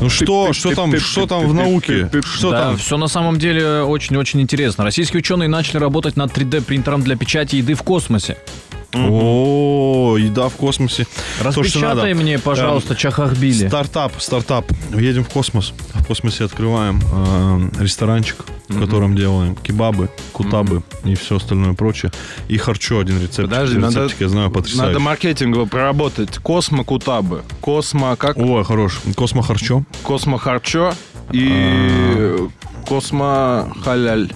[0.00, 2.08] Ну что, что там, что там в науке?
[2.24, 2.76] Что Да, там?
[2.76, 4.84] все на самом деле очень-очень интересно.
[4.84, 8.36] Российские ученые начали работать над 3D-принтером для печати еды в космосе.
[8.94, 11.06] О, еда в космосе.
[11.42, 13.68] Распечатай мне, пожалуйста, Чахахбили.
[13.68, 14.66] Стартап, стартап.
[14.94, 15.72] Едем в космос.
[15.94, 18.36] В космосе открываем э, ресторанчик,
[18.68, 22.10] в котором делаем кебабы, кутабы и все остальное прочее.
[22.48, 23.50] И харчо один рецепт.
[23.50, 24.86] Подожди, надо- Рецептик, я знаю, потрясающий.
[24.86, 26.38] Надо маркетингово проработать.
[26.38, 27.42] Космо Кутабы.
[27.60, 28.38] Космо как?
[28.38, 29.00] Ой, хорош.
[29.14, 29.84] Космо харчо.
[30.02, 30.94] Космо Харчо
[31.32, 32.36] и
[32.86, 34.32] Космо Халяль.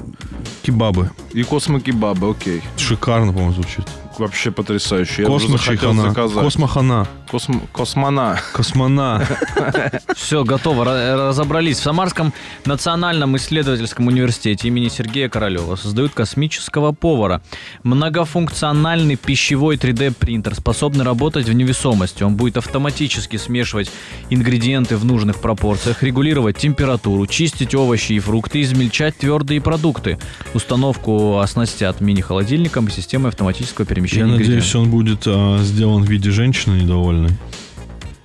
[0.62, 1.10] Кебабы.
[1.32, 2.60] И Космо Кебабы, окей.
[2.76, 3.86] Шикарно, по-моему, звучит.
[4.18, 5.22] Вообще потрясающе.
[5.22, 6.08] Я уже Космо захотел чайхана.
[6.08, 6.44] заказать.
[6.44, 7.06] Космохана.
[7.32, 8.38] Космо- Космона.
[8.52, 9.26] Космона.
[10.14, 11.78] Все, готово, ра- разобрались.
[11.78, 12.34] В Самарском
[12.66, 17.40] национальном исследовательском университете имени Сергея Королева создают космического повара.
[17.84, 22.22] Многофункциональный пищевой 3D-принтер, способный работать в невесомости.
[22.22, 23.90] Он будет автоматически смешивать
[24.28, 30.18] ингредиенты в нужных пропорциях, регулировать температуру, чистить овощи и фрукты, измельчать твердые продукты.
[30.52, 36.30] Установку оснастят мини-холодильником и системой автоматического перемещения Я надеюсь, он будет а, сделан в виде
[36.30, 36.82] женщины
[37.22, 37.71] Nacional, né?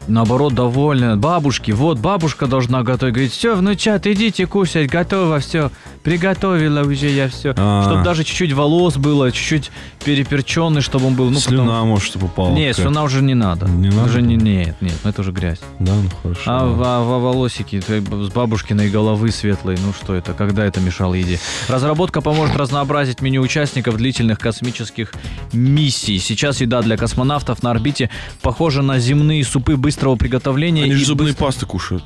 [0.07, 1.17] Наоборот, довольна.
[1.17, 3.13] Бабушки, вот бабушка должна готовить.
[3.13, 5.71] Говорит, все, внучат, идите кушать, готово все.
[6.03, 7.53] Приготовила уже я все.
[7.57, 7.83] А.
[7.83, 9.71] Чтобы даже чуть-чуть волос было, чуть-чуть
[10.05, 11.29] переперченный, чтобы он был.
[11.29, 12.49] Ну, Слюна, потом- может, попала.
[12.49, 12.81] Не, какая-то.
[12.81, 13.67] слюна уже не надо.
[13.67, 14.03] Не надо?
[14.09, 15.59] Уже не, нет, нет, это уже грязь.
[15.79, 16.41] Да, ну хорошо.
[16.45, 21.39] А, а во волосики с бабушкиной головы светлой, ну что это, когда это мешало еде?
[21.67, 25.11] Разработка поможет разнообразить меню участников длительных космических
[25.51, 26.19] миссий.
[26.19, 28.09] Сейчас еда для космонавтов на орбите
[28.41, 30.83] похожа на земные супы быстрого приготовления.
[30.83, 32.03] Они же зубные быстро- пасты кушают.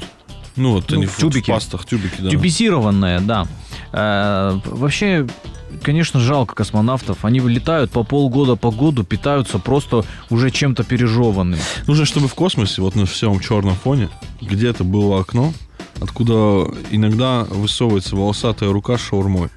[0.56, 1.52] Ну вот Ну, они в- тюбики.
[1.52, 2.29] в пастах, тюбики, да.
[2.29, 3.47] Тюбизированная, да.
[3.91, 5.28] Э, вообще,
[5.84, 7.24] конечно, жалко космонавтов.
[7.25, 11.59] Они летают по полгода по году, питаются просто уже чем-то пережеванным.
[11.88, 14.09] Нужно, чтобы в космосе, вот на всем черном фоне,
[14.41, 15.53] где-то было окно,
[16.02, 19.50] откуда иногда высовывается волосатая рука с шаурмой.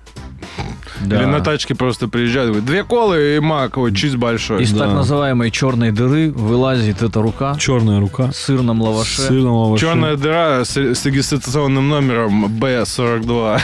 [1.05, 1.17] Да.
[1.17, 4.63] Или на тачке просто приезжают, говорят, две колы и мак, ой, чиз большой.
[4.63, 4.85] Из Да.
[4.87, 8.31] так называемой черной дыры вылазит эта рука Черная рука.
[8.31, 9.21] в сырном лаваше.
[9.23, 9.89] С сырным лавашем.
[9.89, 13.61] Черная дыра с, с регистрационным номером Б42.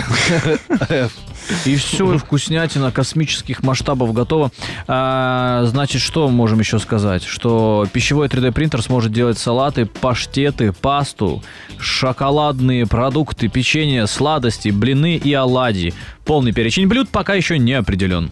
[1.65, 4.51] И все, вкуснятина космических масштабов готова.
[4.87, 7.25] А, значит, что можем еще сказать?
[7.25, 11.43] Что пищевой 3D-принтер сможет делать салаты, паштеты, пасту,
[11.79, 15.93] шоколадные продукты, печенье, сладости, блины и оладьи.
[16.25, 18.31] Полный перечень блюд пока еще не определен.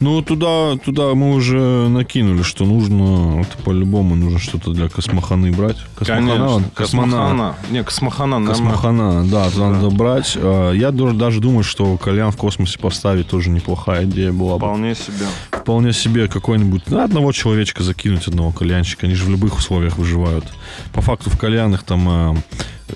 [0.00, 5.78] Ну, туда, туда мы уже накинули, что нужно, это по-любому нужно что-то для космоханы брать.
[5.94, 6.70] Космохана, Конечно.
[6.74, 7.12] космона.
[7.12, 7.54] Космохана.
[7.70, 8.46] Не, космохана.
[8.46, 10.36] Космохана, да, туда надо брать.
[10.36, 14.66] А, Я даже думаю, что кальян в космосе поставить тоже неплохая идея была бы.
[14.66, 15.26] Вполне себе.
[15.50, 19.06] Вполне себе какой-нибудь, ну, одного человечка закинуть, одного кальянщика.
[19.06, 20.44] Они же в любых условиях выживают.
[20.92, 22.36] По факту в кальянах там а,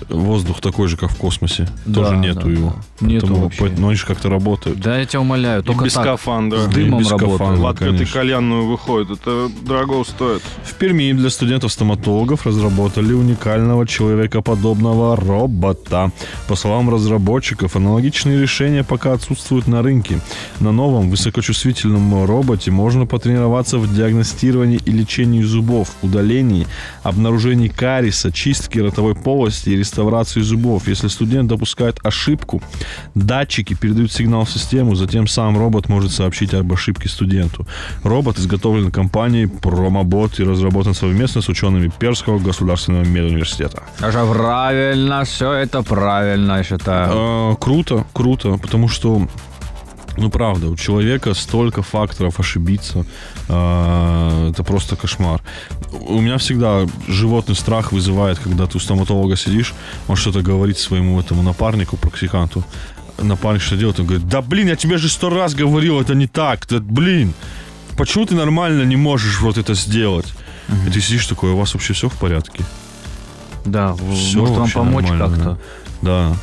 [0.09, 1.67] воздух такой же, как в космосе.
[1.85, 2.73] Да, Тоже нету да, его.
[2.99, 3.07] да.
[3.07, 3.73] Нету Поэтому вообще.
[3.77, 4.79] Но они же как-то работают.
[4.79, 6.03] Да, я тебя умоляю, И только без так.
[6.03, 6.59] скафандра.
[6.59, 7.59] С И дымом без работают.
[7.59, 9.11] Латка ты кальянную выходит.
[9.21, 10.41] Это дорого стоит.
[10.63, 16.11] В Перми для студентов-стоматологов разработали уникального человекоподобного робота.
[16.47, 20.19] По словам разработчиков, аналогичные решения пока отсутствуют на рынке.
[20.59, 26.67] На новом высокочувствительном роботе можно потренироваться в диагностировании и лечении зубов, удалении,
[27.03, 30.87] обнаружении кариеса, чистке ротовой полости и реставрации зубов.
[30.87, 32.61] Если студент допускает ошибку,
[33.15, 37.65] датчики передают сигнал в систему, затем сам робот может сообщить об ошибке студенту.
[38.03, 43.83] Робот изготовлен компанией Промобот и разработан совместно с учеными Перского государственного медуниверситета.
[43.99, 47.11] Даже правильно, все это правильно, я считаю.
[47.11, 49.27] Э, круто, круто, потому что
[50.19, 53.05] ну, правда, у человека столько факторов ошибиться.
[53.47, 55.41] э, Это просто кошмар.
[55.91, 59.73] У меня всегда животный страх вызывает, когда ты у стоматолога сидишь,
[60.07, 62.63] он что-то говорит своему этому напарнику, практиканту.
[63.21, 63.99] Напарник что делает?
[63.99, 66.67] Он говорит, да блин, я тебе же сто раз говорил, это не так.
[66.69, 67.33] Да, блин,
[67.97, 70.33] почему ты нормально не можешь вот это сделать?
[70.87, 72.63] И ты сидишь такой, у вас вообще все в порядке?
[73.65, 75.57] Да, в- Всё может вам помочь нормально, как-то.
[76.01, 76.33] Да.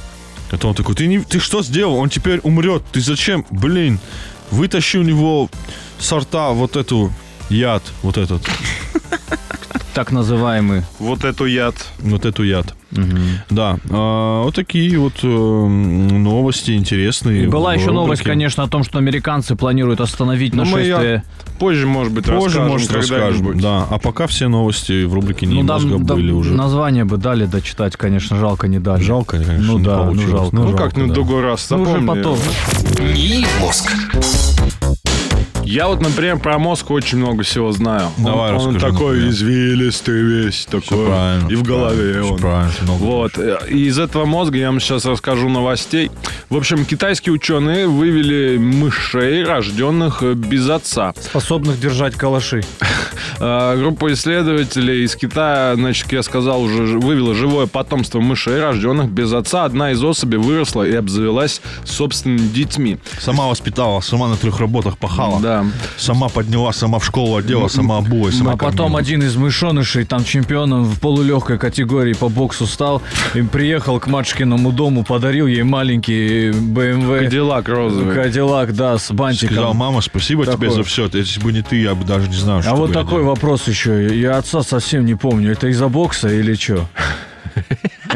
[0.51, 1.97] Это он такой, ты, не, ты что сделал?
[1.97, 2.83] Он теперь умрет.
[2.93, 3.45] Ты зачем?
[3.51, 3.99] Блин,
[4.51, 5.51] вытащи у него
[5.99, 7.13] с рта вот эту
[7.49, 8.43] яд, вот этот.
[9.95, 10.85] так называемый.
[10.99, 11.75] Вот эту яд.
[11.99, 12.75] Вот эту яд.
[13.51, 17.45] Да, а, вот такие вот э, новости интересные.
[17.45, 21.11] И была еще новость, конечно, о том, что американцы планируют остановить Ну, мы нашествие.
[21.11, 21.23] её
[21.59, 23.59] Позже, может быть, Позже, расскажем может, расскажем.
[23.61, 26.53] Да, а пока все новости в рубрике «Не Ну, да, мозга» да, были уже.
[26.53, 29.03] название бы дали дочитать, конечно, жалко не дали.
[29.03, 30.31] Жалко, конечно, Ну не да, ну получилось.
[30.31, 30.57] жалко.
[30.57, 31.15] Ну, жалко, как-нибудь да.
[31.15, 31.71] другой раз.
[31.71, 32.39] Ну, уже потом.
[33.01, 33.91] НИИ «Мозг».
[35.67, 38.09] Я вот, например, про мозг очень много всего знаю.
[38.19, 39.31] Давай он, он расскажи, такой например.
[39.33, 41.07] извилистый весь, такой.
[41.07, 42.39] правильно, и в голове он.
[42.99, 43.33] Вот.
[43.69, 46.11] И из этого мозга я вам сейчас расскажу новостей.
[46.51, 51.13] В общем, китайские ученые вывели мышей, рожденных э, без отца.
[51.21, 52.63] Способных держать калаши.
[53.39, 59.11] Э, Группа исследователей из Китая, значит, как я сказал, уже вывела живое потомство мышей, рожденных
[59.11, 59.65] без отца.
[59.65, 62.99] Одна из особей выросла и обзавелась собственными детьми.
[63.21, 65.41] Сама воспитала, сама на трех работах пахала.
[65.41, 65.56] Да.
[65.97, 68.99] Сама подняла, сама в школу одела, сама обула, сама А потом кормила.
[69.01, 73.03] один из мышонышей, там чемпионом в полулегкой категории по боксу стал,
[73.35, 77.25] и приехал к Матушкиному дому, подарил ей маленький BMW.
[77.25, 78.15] Кадиллак розовый.
[78.15, 79.55] Кадиллак, да, с бантиком.
[79.55, 80.71] Сказал, мама, спасибо тебе Такой.
[80.71, 81.09] за все.
[81.13, 83.35] Если бы не ты, я бы даже не знал, что А вот такой делал.
[83.35, 84.17] вопрос еще.
[84.19, 85.53] Я отца совсем не помню.
[85.53, 86.87] Это из-за бокса или что?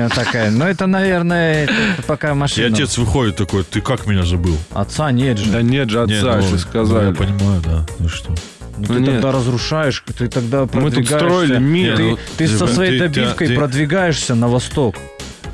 [0.00, 2.74] Я такая, ну это, наверное, это пока И машина.
[2.74, 4.56] отец выходит такой, ты как меня забыл?
[4.72, 5.50] Отца нет же.
[5.50, 7.06] Да нет же отца, Нет, ну, если ну, сказали.
[7.08, 7.86] я понимаю, да.
[7.98, 8.34] Ну что?
[8.78, 9.12] Ну, ты Ну, нет.
[9.14, 11.16] тогда разрушаешь, ты тогда Мы тут продвигаешься.
[11.18, 11.96] строили мир.
[11.96, 14.96] Ты, ну, ты со ты- своей ты- добивкой ты- продвигаешься на восток.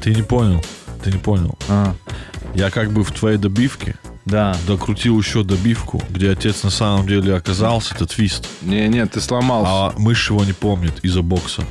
[0.00, 0.64] Ты не понял.
[1.02, 1.58] Ты не понял.
[1.68, 1.94] А,
[2.54, 4.56] Я как бы в твоей добивке да.
[4.66, 8.48] докрутил еще добивку, где отец на самом деле оказался, это твист.
[8.62, 9.70] Не, нет, ты сломался.
[9.70, 11.64] А мышь его не помнит из-за бокса.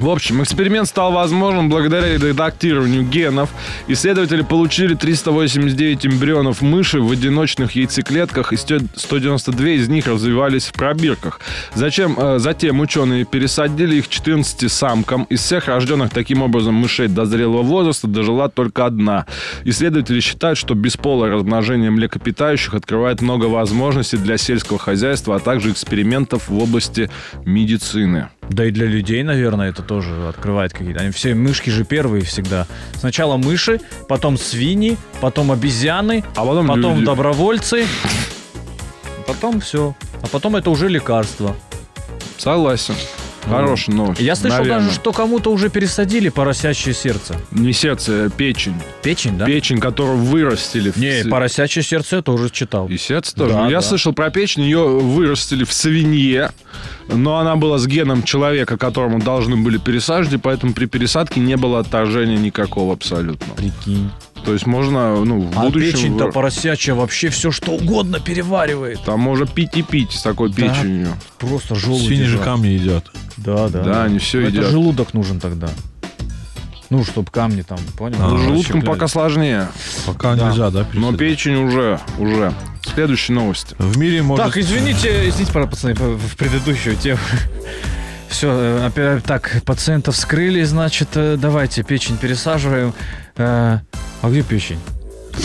[0.00, 3.50] В общем, эксперимент стал возможен благодаря редактированию генов.
[3.86, 11.40] Исследователи получили 389 эмбрионов мыши в одиночных яйцеклетках, и 192 из них развивались в пробирках.
[11.74, 15.24] Зачем, э, затем ученые пересадили их 14 самкам.
[15.24, 19.26] Из всех рожденных таким образом мышей до зрелого возраста дожила только одна.
[19.64, 26.48] Исследователи считают, что бесполое размножение млекопитающих открывает много возможностей для сельского хозяйства, а также экспериментов
[26.48, 27.10] в области
[27.44, 28.30] медицины.
[28.50, 31.00] Да и для людей, наверное, это тоже открывает какие-то.
[31.00, 32.66] Они все мышки же первые всегда.
[32.94, 37.06] Сначала мыши, потом свиньи, потом обезьяны, А потом, потом люди.
[37.06, 37.86] добровольцы,
[39.26, 39.94] потом все.
[40.22, 41.54] А потом это уже лекарство.
[42.38, 42.94] Согласен.
[43.44, 44.20] Хорошая новость.
[44.20, 44.86] Я слышал Наверное.
[44.86, 47.36] даже, что кому-то уже пересадили поросячье сердце.
[47.50, 48.74] Не сердце, а печень.
[49.02, 49.46] Печень, да?
[49.46, 50.90] Печень, которую вырастили.
[50.90, 52.88] в Не, поросячье сердце я тоже читал.
[52.88, 53.54] И сердце тоже.
[53.54, 53.82] Да, я да.
[53.82, 56.50] слышал про печень, ее вырастили в свинье,
[57.08, 61.80] но она была с геном человека, которому должны были пересаживать, поэтому при пересадке не было
[61.80, 63.54] отторжения никакого абсолютно.
[63.54, 64.10] Прикинь.
[64.44, 65.92] То есть можно, ну, в А будущем...
[65.92, 69.00] печень-то поросячья вообще все что угодно переваривает.
[69.04, 70.54] Там можно пить и пить с такой Да.
[70.56, 71.08] печенью.
[71.38, 72.02] Просто желудь.
[72.06, 73.04] Свиньи же камни едят.
[73.36, 73.82] Да, да.
[73.82, 74.62] Да, они Но едят.
[74.64, 75.68] Это желудок нужен тогда.
[76.90, 78.16] Ну, чтобы камни там, понял?
[78.20, 79.68] А, Ну, желудком пока сложнее,
[80.06, 80.48] Пока Да.
[80.48, 80.80] нельзя, да?
[80.92, 81.18] но пересадить?
[81.18, 82.52] печень уже, уже.
[82.82, 83.76] Следующие новости.
[83.78, 84.44] В мире может...
[84.44, 87.20] Так, извините, извините, пацаны, в предыдущую тему.
[88.28, 92.92] Все, опять так, пациентов вскрыли, значит, э, давайте печень пересаживаем.
[94.22, 94.78] А где печень?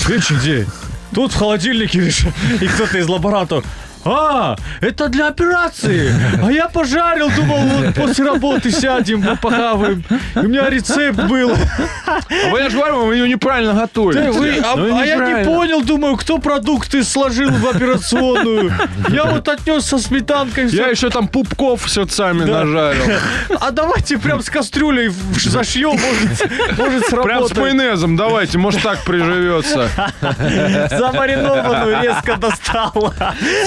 [0.07, 0.68] Печень где?
[1.13, 2.33] Тут в холодильнике лежит.
[2.62, 3.63] И кто-то из лаборатора.
[4.06, 6.13] А, это для операции.
[6.44, 10.04] А я пожарил, думал, вот после работы сядем, похаваем.
[10.36, 11.52] И у меня рецепт был.
[12.08, 12.20] А
[12.51, 14.22] вы, я же говорю, вы ее неправильно готовите.
[14.22, 18.72] Да вы- а, Ну, а я не понял, думаю, кто продукты сложил в операционную.
[19.10, 20.68] Я вот отнес со сметанкой.
[20.70, 22.63] Я еще там пупков сердцами Да.
[22.63, 23.03] нажарил.
[23.60, 25.12] А давайте прям с кастрюлей
[25.44, 29.89] зашьем, может, может Прям с майонезом давайте, может так приживется.
[30.91, 33.13] Замаринованную резко достал.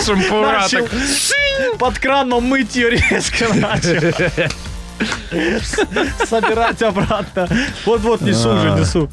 [0.07, 1.79] Шампура Начал так.
[1.79, 4.13] под краном мыть ее резко начал.
[6.27, 7.49] Собирать обратно.
[7.85, 9.09] Вот-вот несу уже, несу.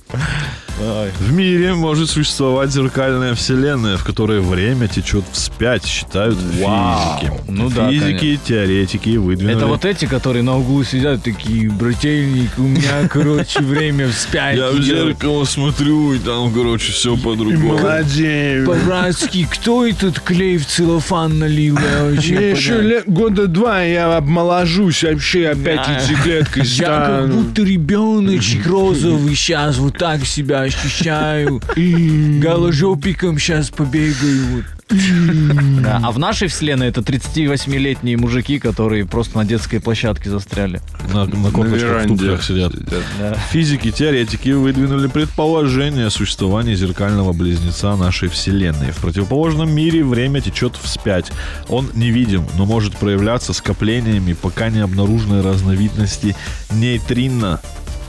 [0.77, 7.31] В мире может существовать зеркальная вселенная, в которой время течет вспять, считают физики.
[7.47, 9.55] Ну да, Физики, теоретики выдвинули...
[9.55, 14.57] Это вот эти, которые на углу сидят, такие, брательник, у меня, короче, время вспять.
[14.57, 15.07] Я в идет».
[15.07, 17.77] зеркало смотрю, и там, короче, все по-другому.
[17.77, 18.67] Молодец.
[18.67, 21.77] По-братски, кто этот клей в целлофан налил?
[21.77, 25.93] Мне еще года два я обмоложусь вообще, опять Да.
[25.99, 27.33] яйцеклеткой Я как стану.
[27.33, 31.61] будто ребеночек розовый, сейчас вот так себя ощущаю.
[32.41, 34.65] Голожопиком сейчас побегаю.
[34.87, 40.79] Да, А в нашей вселенной это 38-летние мужики, которые просто на детской площадке застряли.
[41.11, 42.73] На, на корточках туфлях сидят.
[43.19, 43.33] Да.
[43.51, 48.91] Физики, теоретики выдвинули предположение о существовании зеркального близнеца нашей Вселенной.
[48.91, 51.31] В противоположном мире время течет вспять.
[51.67, 56.35] Он невидим, но может проявляться скоплениями пока не обнаруженной разновидности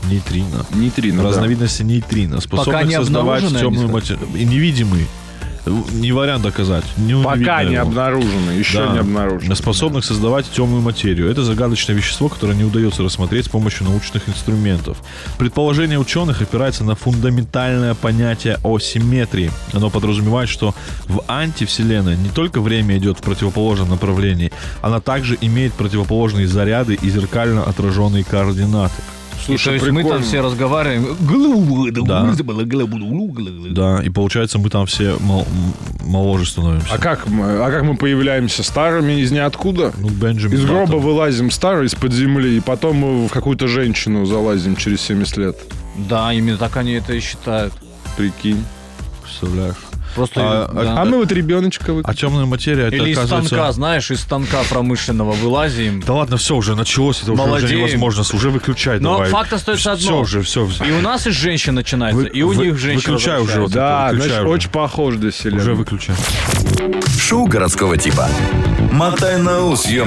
[0.09, 0.65] нейтрино.
[0.73, 0.81] Нейтрино.
[0.81, 1.29] Нейтрино, да.
[1.29, 4.27] Разновидности нейтрино, способных не создавать темную материю.
[4.35, 5.07] И невидимый.
[5.91, 6.85] Не вариант доказать.
[6.95, 7.81] Не Пока не его.
[7.83, 8.93] обнаружено, еще Да.
[8.93, 9.53] не обнаружено.
[9.53, 11.29] Способных создавать темную материю.
[11.29, 14.97] Это загадочное вещество, которое не удается рассмотреть с помощью научных инструментов.
[15.37, 19.51] Предположение ученых опирается на фундаментальное понятие о симметрии.
[19.73, 20.73] Оно подразумевает, что
[21.09, 27.09] в антивселенной не только время идет в противоположном направлении, она также имеет противоположные заряды и
[27.09, 29.01] зеркально отраженные координаты.
[29.47, 30.09] И то есть мы прикольно.
[30.09, 31.15] там все разговариваем.
[33.73, 35.47] Да, и получается мы там все мол-
[36.05, 36.87] моложе становимся.
[36.91, 39.93] А как, мы, а как мы появляемся старыми из ниоткуда?
[39.97, 40.85] Ну, Бенджамин Из Баттон.
[40.87, 45.57] гроба вылазим старый из-под земли, и потом мы в какую-то женщину залазим через 70 лет.
[46.09, 47.73] Да, именно так они это и считают.
[48.17, 48.63] Прикинь.
[49.23, 49.75] Представляешь?
[50.17, 51.01] А- Просто, да.
[51.01, 52.01] А мы вот ребеночка вы...
[52.03, 53.55] А темная материя, это Или из оказывается...
[53.55, 56.01] станка, знаешь, из станка промышленного вылазим.
[56.01, 57.79] Да ладно, все уже началось, это уже, уже Молодеем.
[57.85, 59.29] невозможно, уже выключай Но давай.
[59.29, 60.21] факт остается Все одно.
[60.21, 60.67] уже, все.
[60.87, 63.71] И у нас из женщин начинается, Вы- и у вы- них женщин выключай уже вот
[63.71, 64.49] Да, это, выключай значит, уже.
[64.55, 65.61] очень похож до вселенной.
[65.61, 66.15] Уже выключай.
[67.19, 68.27] Шоу городского типа.
[68.91, 70.05] Мотай на ус, ё